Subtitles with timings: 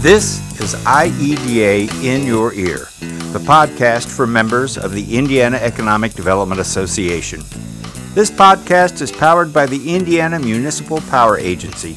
[0.00, 2.88] This is IEDA in Your Ear,
[3.32, 7.40] the podcast for members of the Indiana Economic Development Association.
[8.14, 11.94] This podcast is powered by the Indiana Municipal Power Agency.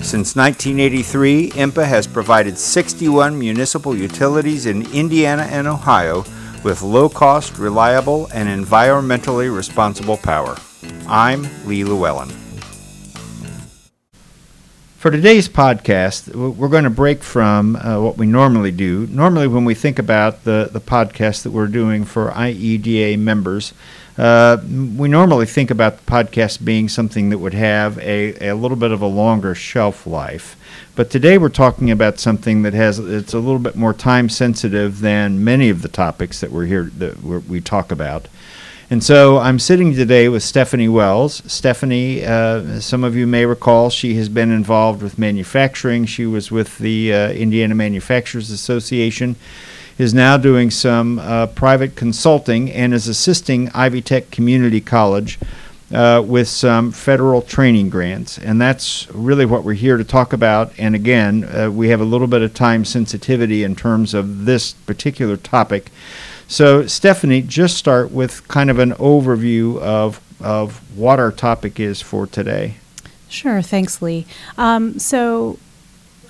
[0.00, 6.24] Since 1983, IMPA has provided 61 municipal utilities in Indiana and Ohio
[6.62, 10.56] with low cost, reliable, and environmentally responsible power.
[11.06, 12.43] I'm Lee Llewellyn.
[15.04, 19.06] For today's podcast, we're going to break from uh, what we normally do.
[19.08, 23.74] Normally, when we think about the, the podcast that we're doing for IEDA members,
[24.16, 28.78] uh, we normally think about the podcast being something that would have a, a little
[28.78, 30.56] bit of a longer shelf life.
[30.96, 35.00] But today we're talking about something that has it's a little bit more time sensitive
[35.00, 38.26] than many of the topics that we're here that we talk about.
[38.90, 41.42] And so I'm sitting today with Stephanie Wells.
[41.50, 46.04] Stephanie, uh, some of you may recall, she has been involved with manufacturing.
[46.04, 49.36] She was with the uh, Indiana Manufacturers Association,
[49.96, 55.38] is now doing some uh, private consulting, and is assisting Ivy Tech Community College
[55.90, 58.36] uh, with some federal training grants.
[58.36, 60.72] And that's really what we're here to talk about.
[60.78, 64.72] And again, uh, we have a little bit of time sensitivity in terms of this
[64.72, 65.90] particular topic.
[66.46, 72.00] So, Stephanie, just start with kind of an overview of, of what our topic is
[72.02, 72.76] for today.
[73.28, 74.26] Sure, thanks, Lee.
[74.56, 75.58] Um, so,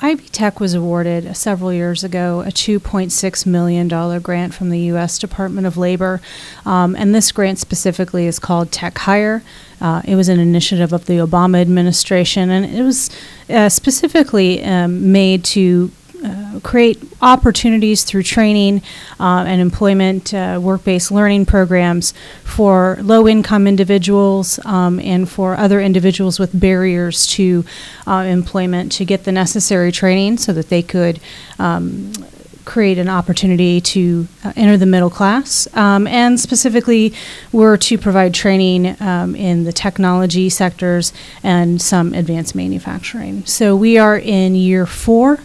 [0.00, 3.88] Ivy Tech was awarded several years ago a $2.6 million
[4.20, 5.18] grant from the U.S.
[5.18, 6.20] Department of Labor.
[6.66, 9.42] Um, and this grant specifically is called Tech Hire.
[9.80, 13.10] Uh, it was an initiative of the Obama administration, and it was
[13.48, 15.90] uh, specifically um, made to
[16.62, 18.82] create opportunities through training
[19.20, 26.38] uh, and employment uh, work-based learning programs for low-income individuals um, and for other individuals
[26.38, 27.64] with barriers to
[28.06, 31.20] uh, employment to get the necessary training so that they could
[31.58, 32.12] um,
[32.64, 35.68] create an opportunity to uh, enter the middle class.
[35.76, 37.14] Um, and specifically,
[37.52, 43.44] we're to provide training um, in the technology sectors and some advanced manufacturing.
[43.44, 45.40] So we are in year four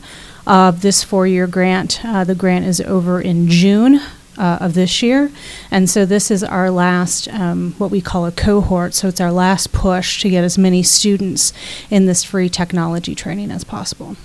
[0.45, 2.03] of this four-year grant.
[2.03, 4.01] Uh, the grant is over in June
[4.37, 5.31] uh, of this year,
[5.69, 8.93] and so this is our last, um, what we call a cohort.
[8.93, 11.53] So it's our last push to get as many students
[11.89, 14.15] in this free technology training as possible.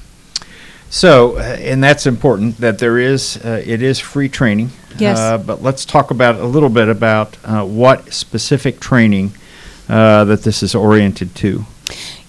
[0.91, 4.71] So, uh, and that's important that there is, uh, it is free training.
[4.97, 5.19] Yes.
[5.19, 9.33] Uh, but let's talk about a little bit about uh, what specific training
[9.89, 11.65] uh, that this is oriented to.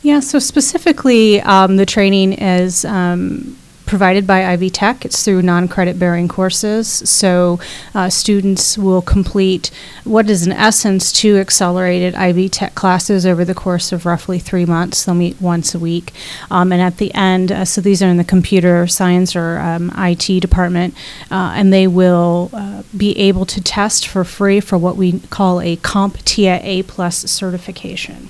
[0.01, 5.05] Yeah, so specifically, um, the training is um, provided by Ivy Tech.
[5.05, 6.87] It's through non-credit bearing courses.
[6.87, 7.59] So
[7.93, 9.71] uh, students will complete
[10.03, 14.65] what is in essence two accelerated Ivy Tech classes over the course of roughly three
[14.65, 15.05] months.
[15.05, 16.13] They'll meet once a week.
[16.49, 19.91] Um, and at the end, uh, so these are in the computer science or um,
[19.97, 20.95] IT department,
[21.31, 25.61] uh, and they will uh, be able to test for free for what we call
[25.61, 28.29] a CompTIA plus certification.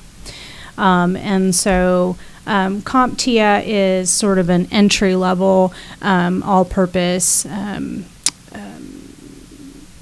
[0.77, 7.45] Um, and so um, CompTIA is sort of an entry level, um, all purpose.
[7.45, 8.05] Um,
[8.53, 9.01] um,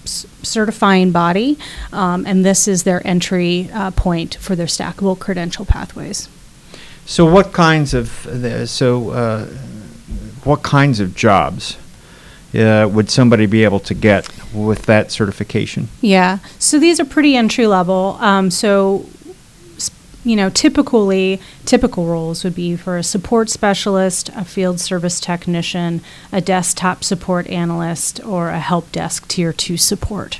[0.03, 1.57] s- Certifying body,
[1.93, 6.27] um, and this is their entry uh, point for their stackable credential pathways.
[7.05, 9.45] So, what kinds of the- so uh,
[10.43, 11.77] what kinds of jobs
[12.53, 15.87] uh, would somebody be able to get with that certification?
[16.01, 18.17] Yeah, so these are pretty entry level.
[18.19, 19.05] Um, so,
[20.23, 26.01] you know, typically, typical roles would be for a support specialist, a field service technician,
[26.31, 30.39] a desktop support analyst, or a help desk tier two support.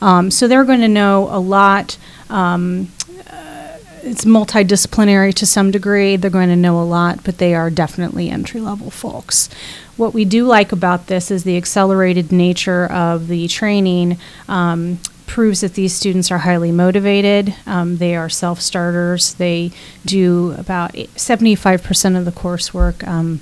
[0.00, 1.98] Um, so they're going to know a lot.
[2.30, 2.90] Um,
[3.30, 6.16] uh, it's multidisciplinary to some degree.
[6.16, 9.50] They're going to know a lot, but they are definitely entry level folks.
[9.96, 14.16] What we do like about this is the accelerated nature of the training
[14.48, 17.54] um, proves that these students are highly motivated.
[17.66, 19.34] Um, they are self starters.
[19.34, 19.70] They
[20.04, 23.06] do about 75% of the coursework.
[23.06, 23.40] Um,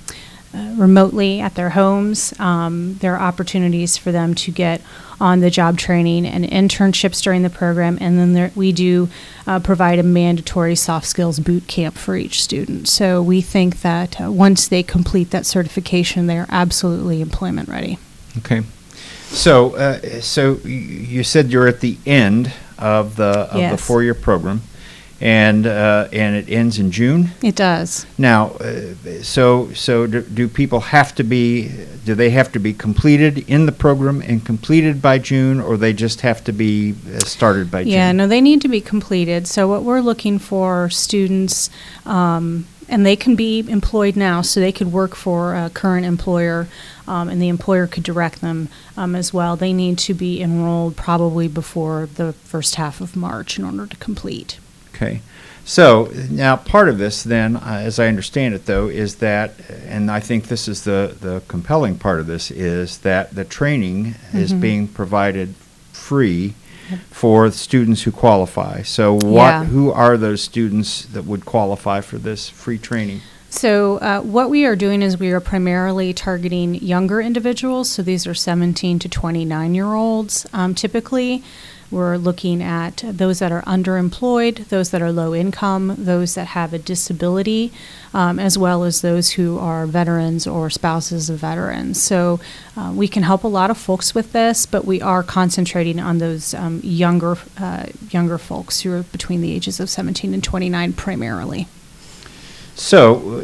[0.53, 2.33] uh, remotely at their homes.
[2.39, 4.81] Um, there are opportunities for them to get
[5.19, 9.09] on the job training and internships during the program, and then there, we do
[9.45, 12.87] uh, provide a mandatory soft skills boot camp for each student.
[12.87, 17.99] So we think that uh, once they complete that certification, they are absolutely employment ready.
[18.37, 18.61] Okay.
[19.29, 24.13] So, uh, so you said you're at the end of the of the four year
[24.13, 24.61] program,
[25.19, 27.31] and uh, and it ends in June.
[27.41, 28.05] It does.
[28.17, 31.69] Now, uh, so so do, do people have to be?
[32.05, 35.93] Do they have to be completed in the program and completed by June, or they
[35.93, 37.93] just have to be uh, started by Yeah, June?
[37.93, 39.47] Yeah, no, they need to be completed.
[39.47, 41.69] So what we're looking for students
[42.05, 46.67] um, and they can be employed now, so they could work for a current employer,
[47.07, 49.55] um, and the employer could direct them um, as well.
[49.55, 53.97] They need to be enrolled probably before the first half of March in order to
[53.97, 54.59] complete.
[54.93, 55.21] Okay.
[55.65, 59.51] So now part of this, then, uh, as I understand it, though, is that,
[59.85, 64.15] and I think this is the, the compelling part of this, is that the training
[64.33, 64.61] is Mhm.
[64.61, 65.55] being provided
[65.91, 66.53] free
[67.11, 68.81] for students who qualify.
[68.83, 69.63] So what, Yeah.
[69.65, 73.21] who are those students that would qualify for this free training?
[73.49, 77.89] So, uh, what we are doing is we are primarily targeting younger individuals.
[77.89, 81.43] So, these are 17 to 29 year olds um, typically.
[81.89, 86.73] We're looking at those that are underemployed, those that are low income, those that have
[86.73, 87.71] a disability,
[88.13, 92.01] um, as well as those who are veterans or spouses of veterans.
[92.01, 92.39] So,
[92.75, 96.17] uh, we can help a lot of folks with this, but we are concentrating on
[96.17, 100.93] those um, younger, uh, younger folks who are between the ages of 17 and 29
[100.93, 101.67] primarily.
[102.75, 103.39] So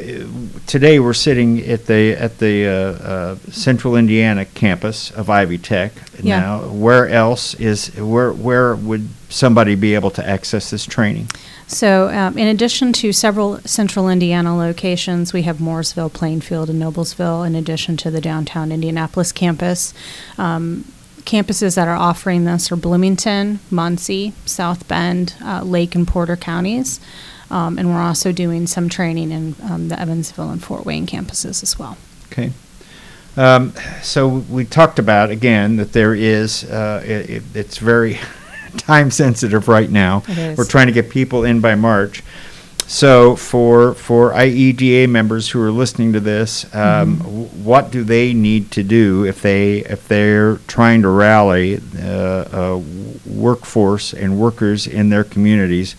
[0.74, 5.92] today we're sitting at the at the uh, uh, Central Indiana campus of Ivy Tech.
[6.20, 6.40] Yeah.
[6.40, 11.28] Now, where else is where where would somebody be able to access this training?
[11.68, 17.46] So, um, in addition to several central Indiana locations, we have Mooresville, Plainfield, and Noblesville,
[17.46, 19.94] in addition to the downtown Indianapolis campus.
[20.40, 20.86] Um,
[21.26, 27.00] campuses that are offering this are Bloomington, Muncie, South Bend, uh, Lake, and Porter counties.
[27.50, 31.62] Um, and we're also doing some training in um, the Evansville and Fort Wayne campuses
[31.62, 31.98] as well.
[32.32, 32.52] Okay.
[33.36, 38.20] Um, so we talked about again that there is uh, it, it, it's very
[38.78, 40.24] time sensitive right now.
[40.28, 40.58] It is.
[40.58, 42.24] We're trying to get people in by March.
[42.88, 48.34] So for for IEDA members who are listening to this, um, w- what do they
[48.34, 52.84] need to do if they if they're trying to rally uh, a
[53.26, 55.96] workforce and workers in their communities?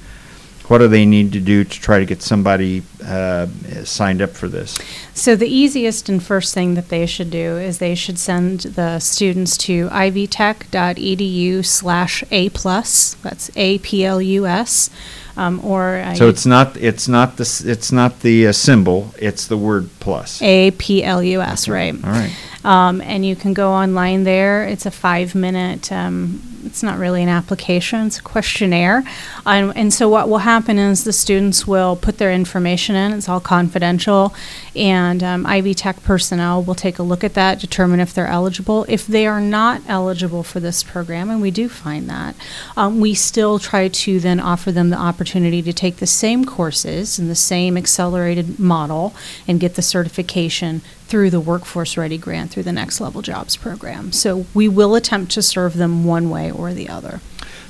[0.68, 3.48] What do they need to do to try to get somebody uh,
[3.84, 4.80] signed up for this?
[5.12, 8.98] So the easiest and first thing that they should do is they should send the
[8.98, 13.14] students to ivytech.edu slash A plus.
[13.22, 14.88] That's A P L U S.
[15.36, 19.46] Um, or uh, So it's not, it's not the, it's not the uh, symbol, it's
[19.48, 20.40] the word plus.
[20.42, 21.94] A P L U S, right?
[22.04, 22.32] All right.
[22.64, 24.64] Um, and you can go online there.
[24.64, 29.04] It's a five minute, um, it's not really an application, it's a questionnaire.
[29.46, 33.28] Um, and so, what will happen is the students will put their information in, it's
[33.28, 34.34] all confidential,
[34.74, 38.84] and um, Ivy Tech personnel will take a look at that, determine if they're eligible.
[38.88, 42.34] If they are not eligible for this program, and we do find that,
[42.76, 47.18] um, we still try to then offer them the opportunity to take the same courses
[47.18, 49.14] in the same accelerated model
[49.46, 54.10] and get the certification through the Workforce Ready grant through the Next Level Jobs program.
[54.10, 57.20] So we will attempt to serve them one way or the other.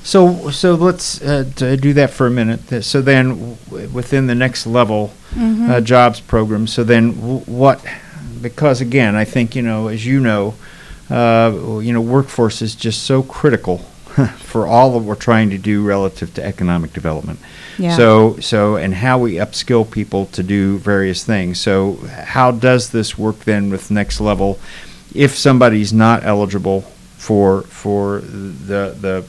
[0.03, 2.83] So, so let's uh, do that for a minute.
[2.83, 7.83] So then, w- within the next level uh, jobs program, so then w- what,
[8.41, 10.53] because again, I think, you know, as you know,
[11.09, 13.77] uh, you know, workforce is just so critical
[14.37, 17.39] for all that we're trying to do relative to economic development.
[17.79, 17.97] Yeah.
[17.97, 21.59] So, so, and how we upskill people to do various things.
[21.59, 24.59] So, how does this work then with next level?
[25.13, 26.85] If somebody's not eligible
[27.17, 29.25] for for the the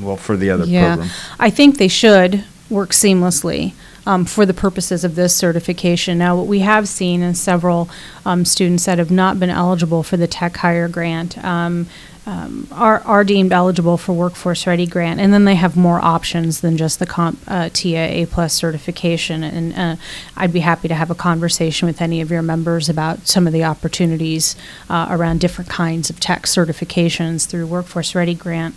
[0.00, 3.72] well for the other yeah, program, I think they should work seamlessly
[4.06, 6.18] um, for the purposes of this certification.
[6.18, 7.88] Now, what we have seen is several
[8.24, 11.36] um, students that have not been eligible for the Tech Hire Grant.
[11.44, 11.86] Um,
[12.28, 16.60] um, are, are deemed eligible for Workforce Ready grant, and then they have more options
[16.60, 19.44] than just the comp, uh, A plus certification.
[19.44, 20.02] And uh,
[20.36, 23.52] I'd be happy to have a conversation with any of your members about some of
[23.52, 24.56] the opportunities
[24.90, 28.74] uh, around different kinds of tech certifications through Workforce Ready grant.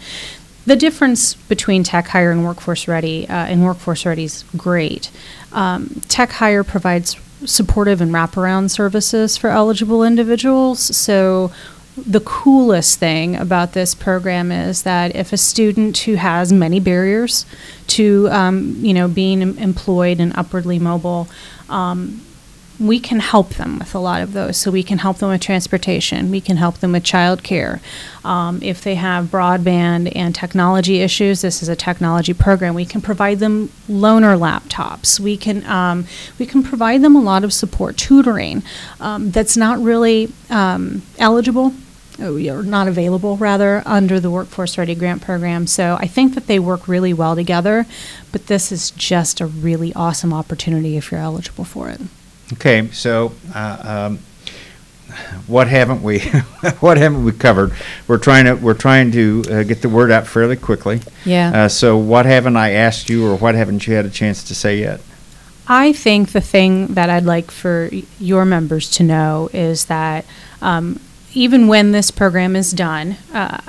[0.65, 5.09] The difference between Tech Hire and Workforce Ready, uh, and Workforce Ready is great.
[5.51, 10.79] Um, Tech Hire provides supportive and wraparound services for eligible individuals.
[10.95, 11.51] So,
[11.97, 17.45] the coolest thing about this program is that if a student who has many barriers
[17.87, 21.27] to, um, you know, being employed and upwardly mobile,
[21.67, 22.21] um,
[22.79, 24.57] we can help them with a lot of those.
[24.57, 26.31] So we can help them with transportation.
[26.31, 27.79] We can help them with childcare.
[28.23, 32.75] Um, if they have broadband and technology issues, this is a technology program.
[32.75, 35.19] We can provide them loaner laptops.
[35.19, 36.05] We can um,
[36.37, 38.63] we can provide them a lot of support, tutoring
[38.99, 41.73] um, that's not really um, eligible
[42.21, 45.67] or not available rather under the Workforce Ready Grant program.
[45.67, 47.85] So I think that they work really well together.
[48.31, 52.01] But this is just a really awesome opportunity if you're eligible for it.
[52.53, 52.89] Okay.
[52.91, 54.19] So, uh, um,
[55.47, 56.19] what haven't we
[56.79, 57.73] what haven't we covered?
[58.07, 61.01] We're trying to we're trying to uh, get the word out fairly quickly.
[61.25, 61.65] Yeah.
[61.65, 64.55] Uh, so, what haven't I asked you, or what haven't you had a chance to
[64.55, 65.01] say yet?
[65.67, 67.89] I think the thing that I'd like for
[68.19, 70.25] your members to know is that
[70.63, 70.99] um,
[71.33, 73.61] even when this program is done, uh,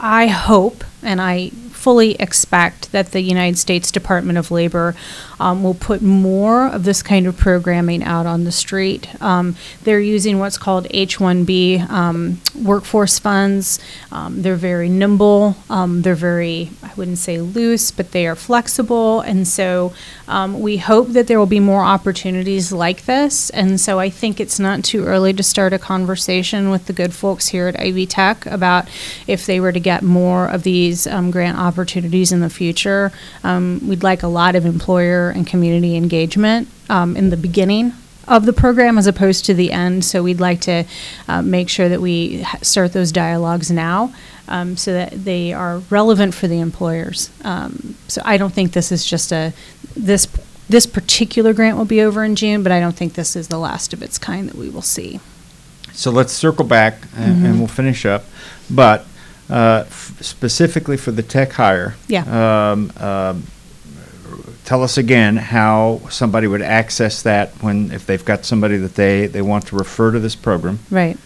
[0.00, 1.50] I hope and I
[1.82, 4.94] fully expect that the United States Department of Labor
[5.40, 9.20] um, will put more of this kind of programming out on the street.
[9.20, 13.78] Um, they're using what's called H-1B um, workforce funds.
[14.10, 15.56] Um, they're very nimble.
[15.68, 19.20] Um, they're very, I wouldn't say loose, but they are flexible.
[19.20, 19.92] And so
[20.28, 23.50] um, we hope that there will be more opportunities like this.
[23.50, 27.12] And so I think it's not too early to start a conversation with the good
[27.12, 28.88] folks here at Ivy Tech about
[29.26, 33.12] if they were to get more of these grant opportunities in the future.
[33.44, 37.92] we'd like a lot of employer and community engagement um, in the beginning
[38.28, 40.04] of the program as opposed to the end.
[40.04, 40.84] So we'd like to
[41.28, 44.12] uh, make sure that we start those dialogues now
[44.48, 47.30] um, so that they are relevant for the employers.
[47.44, 49.52] Um, so I don't think this is just a
[49.96, 50.26] this
[50.68, 53.58] this particular grant will be over in June, but I don't think this is the
[53.58, 55.20] last of its kind that we will see.
[55.92, 57.44] So let's circle back and, Mhm.
[57.44, 58.24] and we'll finish up.
[58.70, 59.04] But
[59.50, 62.22] uh, f- specifically for the tech hire, Yeah.
[62.72, 63.42] um, um,
[64.64, 69.26] tell us again how somebody would access that when if they've got somebody that they,
[69.26, 70.78] they want to refer to this program.
[70.90, 71.18] Right.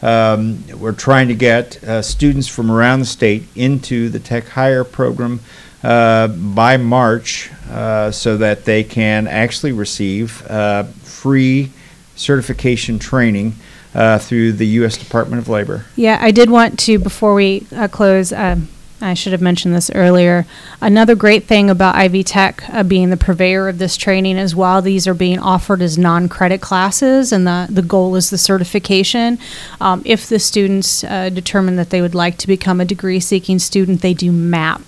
[0.00, 4.84] Um, we're trying to get uh, students from around the state into the Tech Hire
[4.84, 5.40] program
[5.82, 11.70] uh, by March, uh, so that they can actually receive uh, free
[12.16, 13.54] certification training
[13.94, 14.96] uh, through the U.S.
[14.98, 15.86] Department of Labor.
[15.96, 18.68] Yeah, I did want to, before we uh, close, um,
[19.00, 20.44] I should have mentioned this earlier.
[20.82, 24.82] Another great thing about Ivy Tech uh, being the purveyor of this training is while
[24.82, 29.38] these are being offered as non credit classes and the, the goal is the certification,
[29.80, 34.02] um, if the students determine that they would like to become a degree seeking student,
[34.02, 34.82] they do map.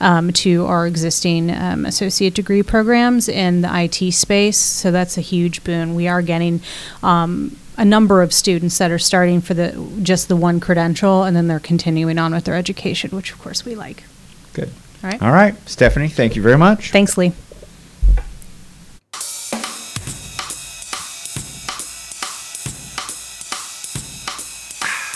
[0.00, 4.58] Um, to our existing um, associate degree programs in the IT space.
[4.58, 5.94] So that's a huge boon.
[5.94, 6.60] We are getting
[7.02, 9.72] um, a number of students that are starting for the
[10.02, 13.64] just the one credential and then they're continuing on with their education, which of course
[13.64, 14.04] we like.
[14.52, 14.70] Good.
[15.02, 15.22] All right.
[15.22, 16.08] All right, Stephanie.
[16.08, 16.90] Thank you very much.
[16.90, 17.32] Thanks, Lee.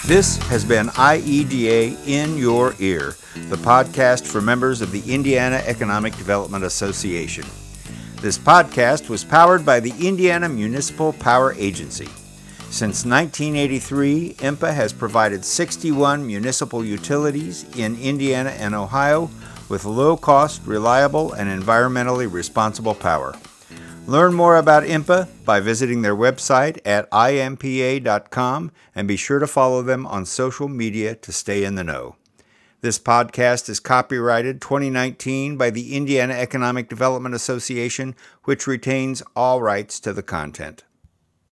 [0.09, 3.15] This has been IEDA In Your Ear,
[3.51, 7.45] the podcast for members of the Indiana Economic Development Association.
[8.23, 12.09] This podcast was powered by the Indiana Municipal Power Agency.
[12.71, 19.29] Since 1983, IMPA has provided 61 municipal utilities in Indiana and Ohio
[19.69, 23.35] with low cost, reliable, and environmentally responsible power.
[24.09, 29.83] Learn more about IMPA by visiting their website at impa.com and be sure to follow
[29.83, 32.17] them on social media to stay in the know.
[32.81, 40.01] This podcast is copyrighted 2019 by the Indiana Economic Development Association, which retains all rights
[40.01, 40.85] to the content.